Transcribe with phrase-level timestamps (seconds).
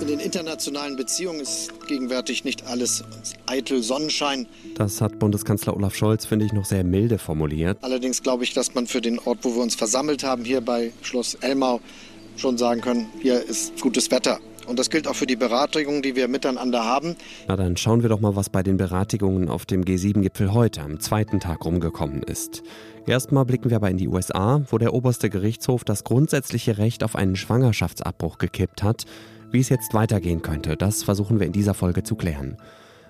[0.00, 3.04] In den internationalen Beziehungen ist gegenwärtig nicht alles
[3.46, 4.48] eitel Sonnenschein.
[4.74, 7.78] Das hat Bundeskanzler Olaf Scholz, finde ich, noch sehr milde formuliert.
[7.82, 10.92] Allerdings glaube ich, dass man für den Ort, wo wir uns versammelt haben, hier bei
[11.02, 11.80] Schloss Elmau,
[12.36, 14.40] schon sagen können, hier ist gutes Wetter.
[14.66, 17.14] Und das gilt auch für die Beratungen, die wir miteinander haben.
[17.46, 20.98] Na dann schauen wir doch mal, was bei den Beratungen auf dem G7-Gipfel heute am
[20.98, 22.64] zweiten Tag rumgekommen ist.
[23.06, 27.14] Erstmal blicken wir aber in die USA, wo der oberste Gerichtshof das grundsätzliche Recht auf
[27.14, 29.04] einen Schwangerschaftsabbruch gekippt hat.
[29.52, 32.56] Wie es jetzt weitergehen könnte, das versuchen wir in dieser Folge zu klären.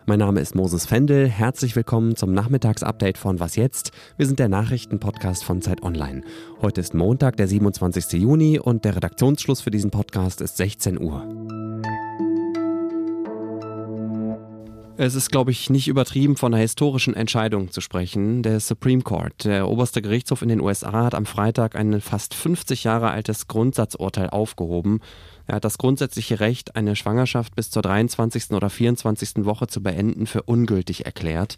[0.05, 1.29] Mein Name ist Moses Fendel.
[1.29, 3.91] Herzlich willkommen zum Nachmittagsupdate von Was jetzt?
[4.19, 6.21] Wir sind der Nachrichtenpodcast von Zeit Online.
[6.61, 8.21] Heute ist Montag, der 27.
[8.21, 11.27] Juni und der Redaktionsschluss für diesen Podcast ist 16 Uhr.
[14.99, 18.43] Es ist, glaube ich, nicht übertrieben, von einer historischen Entscheidung zu sprechen.
[18.43, 22.85] Der Supreme Court, der oberste Gerichtshof in den USA, hat am Freitag ein fast 50
[22.85, 25.01] Jahre altes Grundsatzurteil aufgehoben.
[25.47, 28.53] Er hat das grundsätzliche Recht, eine Schwangerschaft bis zur 23.
[28.53, 29.45] oder 24.
[29.45, 31.57] Woche zu beenden, für ungültig erklärt.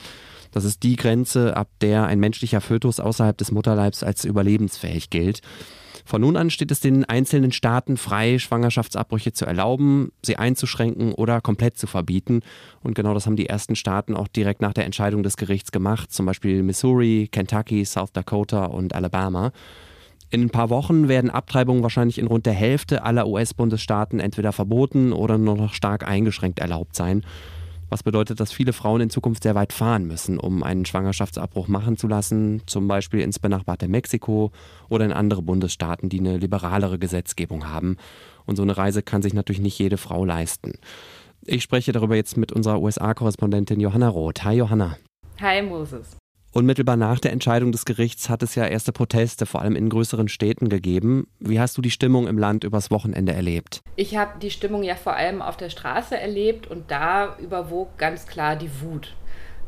[0.50, 5.42] Das ist die Grenze, ab der ein menschlicher Fötus außerhalb des Mutterleibs als überlebensfähig gilt.
[6.08, 11.42] Von nun an steht es den einzelnen Staaten frei, Schwangerschaftsabbrüche zu erlauben, sie einzuschränken oder
[11.42, 12.40] komplett zu verbieten.
[12.82, 16.10] Und genau das haben die ersten Staaten auch direkt nach der Entscheidung des Gerichts gemacht,
[16.10, 19.52] zum Beispiel Missouri, Kentucky, South Dakota und Alabama.
[20.30, 25.12] In ein paar Wochen werden Abtreibungen wahrscheinlich in rund der Hälfte aller US-Bundesstaaten entweder verboten
[25.12, 27.22] oder nur noch stark eingeschränkt erlaubt sein.
[27.90, 31.96] Was bedeutet, dass viele Frauen in Zukunft sehr weit fahren müssen, um einen Schwangerschaftsabbruch machen
[31.96, 34.52] zu lassen, zum Beispiel ins benachbarte Mexiko
[34.88, 37.96] oder in andere Bundesstaaten, die eine liberalere Gesetzgebung haben.
[38.44, 40.72] Und so eine Reise kann sich natürlich nicht jede Frau leisten.
[41.46, 44.44] Ich spreche darüber jetzt mit unserer USA-Korrespondentin Johanna Roth.
[44.44, 44.98] Hi Johanna.
[45.40, 46.16] Hi Moses.
[46.58, 50.26] Unmittelbar nach der Entscheidung des Gerichts hat es ja erste Proteste, vor allem in größeren
[50.26, 51.28] Städten, gegeben.
[51.38, 53.80] Wie hast du die Stimmung im Land übers Wochenende erlebt?
[53.94, 58.26] Ich habe die Stimmung ja vor allem auf der Straße erlebt und da überwog ganz
[58.26, 59.14] klar die Wut.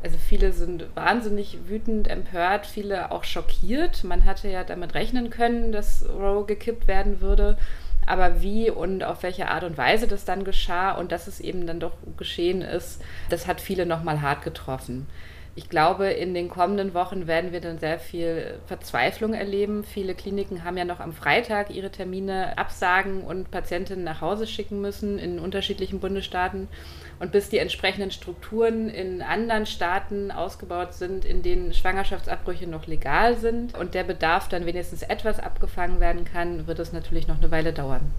[0.03, 4.03] Also viele sind wahnsinnig wütend, empört, viele auch schockiert.
[4.03, 7.57] Man hatte ja damit rechnen können, dass Roe gekippt werden würde.
[8.05, 11.69] Aber wie und auf welche Art und Weise das dann geschah und dass es eben
[11.69, 15.07] dann doch geschehen ist, das hat viele nochmal hart getroffen.
[15.57, 19.83] Ich glaube, in den kommenden Wochen werden wir dann sehr viel Verzweiflung erleben.
[19.83, 24.81] Viele Kliniken haben ja noch am Freitag ihre Termine absagen und Patientinnen nach Hause schicken
[24.81, 26.69] müssen in unterschiedlichen Bundesstaaten.
[27.19, 33.37] Und bis die entsprechenden Strukturen in anderen Staaten ausgebaut sind, in denen Schwangerschaftsabbrüche noch legal
[33.37, 37.51] sind und der Bedarf dann wenigstens etwas abgefangen werden kann, wird es natürlich noch eine
[37.51, 38.13] Weile dauern.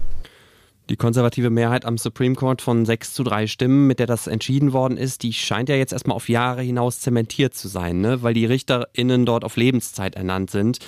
[0.90, 4.72] Die konservative Mehrheit am Supreme Court von sechs zu drei Stimmen, mit der das entschieden
[4.72, 8.22] worden ist, die scheint ja jetzt erstmal auf Jahre hinaus zementiert zu sein, ne?
[8.22, 10.80] weil die RichterInnen dort auf Lebenszeit ernannt sind.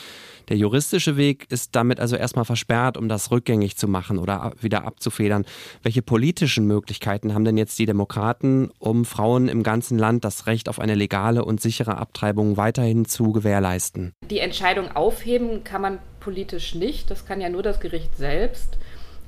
[0.49, 4.85] Der juristische Weg ist damit also erstmal versperrt, um das rückgängig zu machen oder wieder
[4.85, 5.47] abzufedern.
[5.83, 10.69] Welche politischen Möglichkeiten haben denn jetzt die Demokraten, um Frauen im ganzen Land das Recht
[10.69, 14.13] auf eine legale und sichere Abtreibung weiterhin zu gewährleisten?
[14.29, 17.11] Die Entscheidung aufheben kann man politisch nicht.
[17.11, 18.77] Das kann ja nur das Gericht selbst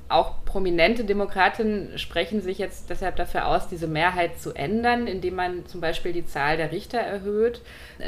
[0.09, 5.67] auch prominente Demokratinnen sprechen sich jetzt deshalb dafür aus, diese Mehrheit zu ändern, indem man
[5.67, 7.61] zum Beispiel die Zahl der Richter erhöht.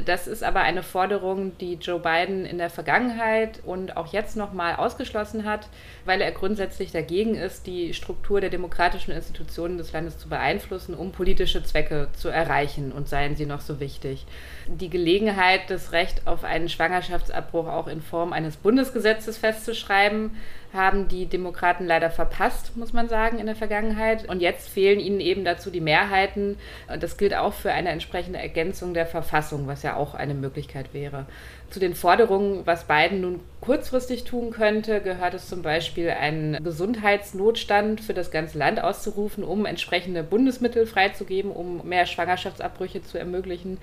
[0.05, 4.77] Das ist aber eine Forderung, die Joe Biden in der Vergangenheit und auch jetzt nochmal
[4.77, 5.69] ausgeschlossen hat,
[6.05, 11.11] weil er grundsätzlich dagegen ist, die Struktur der demokratischen Institutionen des Landes zu beeinflussen, um
[11.11, 14.25] politische Zwecke zu erreichen und seien sie noch so wichtig.
[14.69, 20.37] Die Gelegenheit, das Recht auf einen Schwangerschaftsabbruch auch in Form eines Bundesgesetzes festzuschreiben,
[20.73, 24.29] haben die Demokraten leider verpasst, muss man sagen, in der Vergangenheit.
[24.29, 26.57] Und jetzt fehlen ihnen eben dazu die Mehrheiten.
[26.93, 30.95] Und das gilt auch für eine entsprechende Ergänzung der Verfassung, was ja auch eine Möglichkeit
[30.95, 31.27] wäre.
[31.71, 38.01] Zu den Forderungen, was Biden nun kurzfristig tun könnte, gehört es zum Beispiel, einen Gesundheitsnotstand
[38.01, 43.79] für das ganze Land auszurufen, um entsprechende Bundesmittel freizugeben, um mehr Schwangerschaftsabbrüche zu ermöglichen.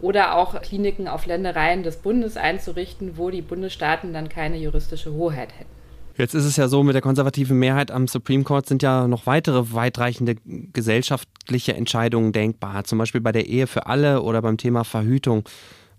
[0.00, 5.50] Oder auch Kliniken auf Ländereien des Bundes einzurichten, wo die Bundesstaaten dann keine juristische Hoheit
[5.58, 5.75] hätten.
[6.18, 9.26] Jetzt ist es ja so, mit der konservativen Mehrheit am Supreme Court sind ja noch
[9.26, 10.36] weitere weitreichende
[10.72, 15.44] gesellschaftliche Entscheidungen denkbar, zum Beispiel bei der Ehe für alle oder beim Thema Verhütung.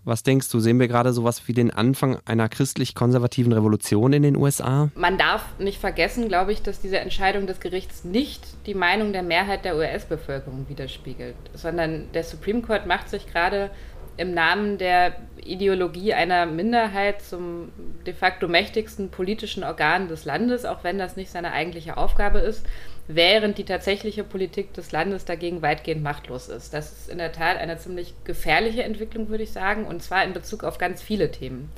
[0.04, 4.36] Was denkst du, sehen wir gerade sowas wie den Anfang einer christlich-konservativen Revolution in den
[4.36, 4.88] USA?
[4.94, 9.22] Man darf nicht vergessen, glaube ich, dass diese Entscheidung des Gerichts nicht die Meinung der
[9.22, 13.70] Mehrheit der US-Bevölkerung widerspiegelt, sondern der Supreme Court macht sich gerade
[14.18, 17.72] im Namen der Ideologie einer Minderheit zum
[18.04, 22.66] de facto mächtigsten politischen Organ des Landes, auch wenn das nicht seine eigentliche Aufgabe ist,
[23.06, 26.74] während die tatsächliche Politik des Landes dagegen weitgehend machtlos ist.
[26.74, 30.32] Das ist in der Tat eine ziemlich gefährliche Entwicklung, würde ich sagen, und zwar in
[30.32, 31.70] Bezug auf ganz viele Themen.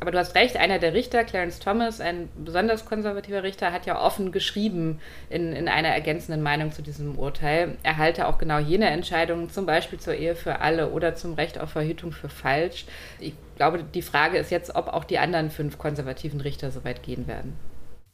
[0.00, 4.00] Aber du hast recht, einer der Richter, Clarence Thomas, ein besonders konservativer Richter, hat ja
[4.00, 8.86] offen geschrieben in, in einer ergänzenden Meinung zu diesem Urteil, er halte auch genau jene
[8.86, 12.86] Entscheidungen, zum Beispiel zur Ehe für alle oder zum Recht auf Verhütung für falsch.
[13.18, 17.02] Ich glaube, die Frage ist jetzt, ob auch die anderen fünf konservativen Richter so weit
[17.02, 17.56] gehen werden.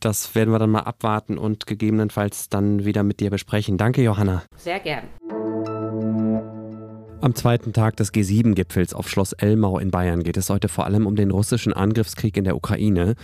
[0.00, 3.78] Das werden wir dann mal abwarten und gegebenenfalls dann wieder mit dir besprechen.
[3.78, 4.42] Danke, Johanna.
[4.56, 5.04] Sehr gern.
[7.24, 11.06] Am zweiten Tag des G7-Gipfels auf Schloss Elmau in Bayern geht es heute vor allem
[11.06, 13.14] um den russischen Angriffskrieg in der Ukraine.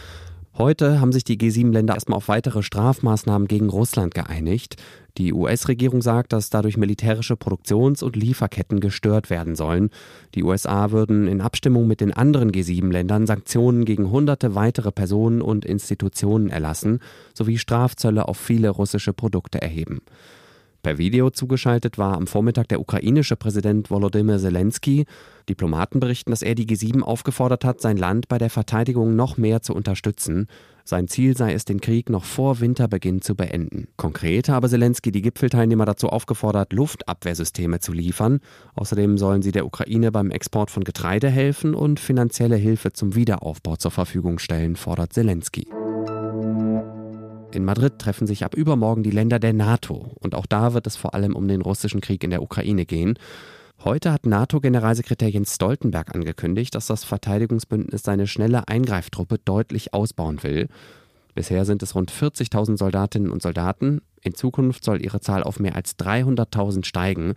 [0.57, 4.77] Heute haben sich die G7-Länder erstmal auf weitere Strafmaßnahmen gegen Russland geeinigt.
[5.19, 9.91] Die US-Regierung sagt, dass dadurch militärische Produktions- und Lieferketten gestört werden sollen.
[10.35, 15.67] Die USA würden in Abstimmung mit den anderen G7-Ländern Sanktionen gegen hunderte weitere Personen und
[15.67, 17.01] Institutionen erlassen
[17.35, 20.01] sowie Strafzölle auf viele russische Produkte erheben.
[20.83, 25.05] Per Video zugeschaltet war am Vormittag der ukrainische Präsident Volodymyr Zelensky.
[25.49, 29.61] Diplomaten berichten, dass er die G7 aufgefordert hat, sein Land bei der Verteidigung noch mehr
[29.61, 30.47] zu unterstützen.
[30.85, 33.89] Sein Ziel sei es, den Krieg noch vor Winterbeginn zu beenden.
[33.97, 38.41] Konkret habe Zelensky die Gipfelteilnehmer dazu aufgefordert, Luftabwehrsysteme zu liefern.
[38.75, 43.77] Außerdem sollen sie der Ukraine beim Export von Getreide helfen und finanzielle Hilfe zum Wiederaufbau
[43.77, 45.69] zur Verfügung stellen, fordert Zelensky.
[47.53, 50.97] In Madrid treffen sich ab übermorgen die Länder der NATO und auch da wird es
[50.97, 53.19] vor allem um den russischen Krieg in der Ukraine gehen.
[53.83, 60.69] Heute hat NATO-Generalsekretär Jens Stoltenberg angekündigt, dass das Verteidigungsbündnis seine schnelle Eingreiftruppe deutlich ausbauen will.
[61.35, 64.03] Bisher sind es rund 40.000 Soldatinnen und Soldaten.
[64.21, 67.35] In Zukunft soll ihre Zahl auf mehr als 300.000 steigen.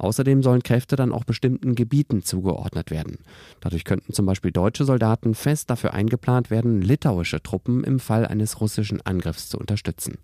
[0.00, 3.18] Außerdem sollen Kräfte dann auch bestimmten Gebieten zugeordnet werden.
[3.60, 8.62] Dadurch könnten zum Beispiel deutsche Soldaten fest dafür eingeplant werden, litauische Truppen im Fall eines
[8.62, 10.16] russischen Angriffs zu unterstützen.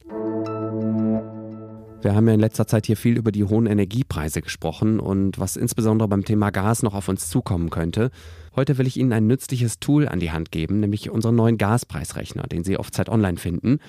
[2.00, 5.56] Wir haben ja in letzter Zeit hier viel über die hohen Energiepreise gesprochen und was
[5.56, 8.10] insbesondere beim Thema Gas noch auf uns zukommen könnte.
[8.54, 12.44] Heute will ich Ihnen ein nützliches Tool an die Hand geben, nämlich unseren neuen Gaspreisrechner,
[12.44, 13.80] den Sie auf Zeit Online finden.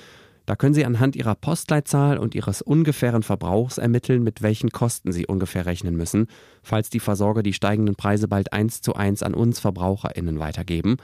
[0.47, 5.27] Da können Sie anhand Ihrer Postleitzahl und Ihres ungefähren Verbrauchs ermitteln, mit welchen Kosten Sie
[5.27, 6.27] ungefähr rechnen müssen,
[6.63, 10.97] falls die Versorger die steigenden Preise bald eins zu eins an uns VerbraucherInnen weitergeben.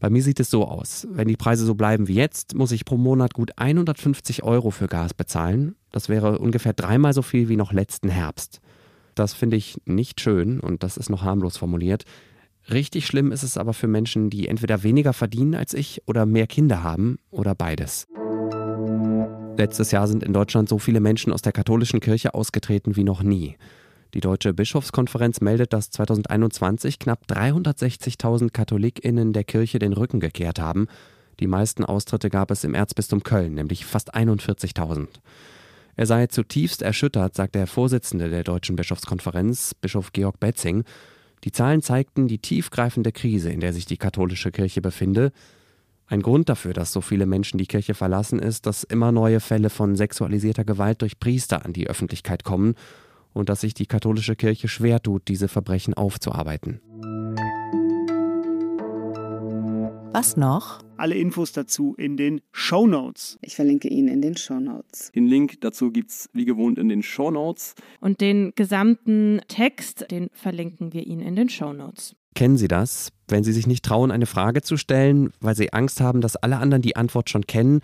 [0.00, 1.08] Bei mir sieht es so aus.
[1.10, 4.86] Wenn die Preise so bleiben wie jetzt, muss ich pro Monat gut 150 Euro für
[4.86, 5.76] Gas bezahlen.
[5.90, 8.60] Das wäre ungefähr dreimal so viel wie noch letzten Herbst.
[9.14, 12.04] Das finde ich nicht schön und das ist noch harmlos formuliert.
[12.70, 16.46] Richtig schlimm ist es aber für Menschen, die entweder weniger verdienen als ich oder mehr
[16.46, 18.06] Kinder haben oder beides.
[19.56, 23.22] Letztes Jahr sind in Deutschland so viele Menschen aus der katholischen Kirche ausgetreten wie noch
[23.22, 23.56] nie.
[24.12, 30.88] Die Deutsche Bischofskonferenz meldet, dass 2021 knapp 360.000 KatholikInnen der Kirche den Rücken gekehrt haben.
[31.38, 35.06] Die meisten Austritte gab es im Erzbistum Köln, nämlich fast 41.000.
[35.96, 40.82] Er sei zutiefst erschüttert, sagt der Vorsitzende der Deutschen Bischofskonferenz, Bischof Georg Betzing.
[41.44, 45.30] Die Zahlen zeigten die tiefgreifende Krise, in der sich die katholische Kirche befinde.
[46.06, 49.70] Ein Grund dafür, dass so viele Menschen die Kirche verlassen, ist, dass immer neue Fälle
[49.70, 52.74] von sexualisierter Gewalt durch Priester an die Öffentlichkeit kommen
[53.32, 56.80] und dass sich die katholische Kirche schwer tut, diese Verbrechen aufzuarbeiten.
[60.12, 60.80] Was noch?
[60.96, 63.36] Alle Infos dazu in den Show Notes.
[63.42, 65.10] Ich verlinke ihn in den Show Notes.
[65.10, 67.74] Den Link dazu gibt es wie gewohnt in den Show Notes.
[68.00, 72.14] Und den gesamten Text, den verlinken wir Ihnen in den Show Notes.
[72.34, 73.12] Kennen Sie das?
[73.28, 76.58] Wenn Sie sich nicht trauen, eine Frage zu stellen, weil Sie Angst haben, dass alle
[76.58, 77.80] anderen die Antwort schon kennen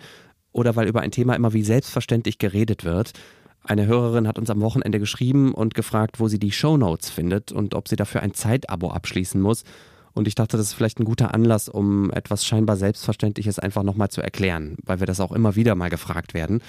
[0.51, 3.13] oder weil über ein Thema immer wie selbstverständlich geredet wird.
[3.63, 7.51] Eine Hörerin hat uns am Wochenende geschrieben und gefragt, wo sie die Show Notes findet
[7.51, 9.63] und ob sie dafür ein Zeitabo abschließen muss.
[10.13, 14.09] Und ich dachte, das ist vielleicht ein guter Anlass, um etwas scheinbar Selbstverständliches einfach nochmal
[14.09, 16.61] zu erklären, weil wir das auch immer wieder mal gefragt werden.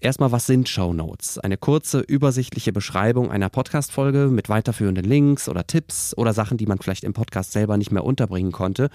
[0.00, 1.38] Erstmal, was sind Show Notes?
[1.38, 6.78] Eine kurze, übersichtliche Beschreibung einer Podcast-Folge mit weiterführenden Links oder Tipps oder Sachen, die man
[6.78, 8.90] vielleicht im Podcast selber nicht mehr unterbringen konnte.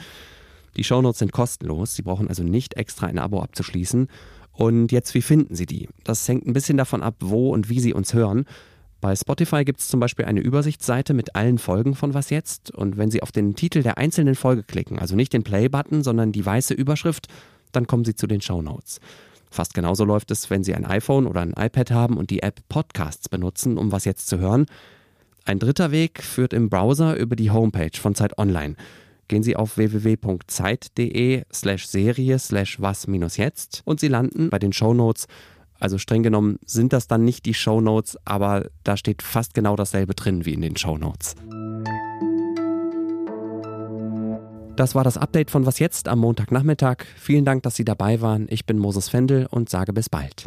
[0.78, 1.96] Die Show Notes sind kostenlos.
[1.96, 4.10] Sie brauchen also nicht extra ein Abo abzuschließen.
[4.54, 5.90] Und jetzt, wie finden Sie die?
[6.04, 8.46] Das hängt ein bisschen davon ab, wo und wie Sie uns hören.
[9.02, 12.70] Bei Spotify gibt es zum Beispiel eine Übersichtsseite mit allen Folgen von Was jetzt.
[12.70, 16.32] Und wenn Sie auf den Titel der einzelnen Folge klicken, also nicht den Play-Button, sondern
[16.32, 17.28] die weiße Überschrift,
[17.72, 19.00] dann kommen Sie zu den Show Notes.
[19.52, 22.62] Fast genauso läuft es, wenn Sie ein iPhone oder ein iPad haben und die App
[22.70, 24.66] Podcasts benutzen, um was jetzt zu hören.
[25.44, 28.76] Ein dritter Weg führt im Browser über die Homepage von Zeit Online.
[29.28, 34.72] Gehen Sie auf www.zeit.de slash serie slash was minus jetzt und Sie landen bei den
[34.72, 35.28] Show Notes.
[35.80, 39.76] Also streng genommen sind das dann nicht die Show Notes, aber da steht fast genau
[39.76, 41.36] dasselbe drin wie in den Show Notes.
[44.76, 47.06] Das war das Update von Was jetzt am Montagnachmittag.
[47.18, 48.48] Vielen Dank, dass Sie dabei waren.
[48.50, 50.46] Ich bin Moses Fendel und sage bis bald.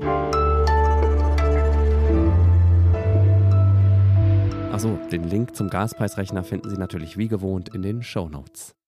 [4.72, 8.74] Achso, den Link zum Gaspreisrechner finden Sie natürlich wie gewohnt in den Show Notes.